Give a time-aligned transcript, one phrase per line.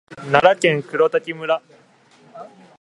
[0.31, 1.61] 奈良県黒滝村